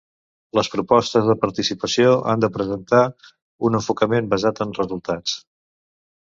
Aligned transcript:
Les 0.59 0.69
propostes 0.75 1.27
de 1.31 1.35
participació 1.43 2.15
han 2.33 2.41
de 2.45 2.51
presentar 2.57 3.03
un 3.69 3.81
enfocament 3.83 4.33
basat 4.35 4.65
en 4.69 4.77
resultats. 4.83 5.41